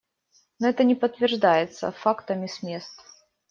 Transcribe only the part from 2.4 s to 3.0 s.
с мест.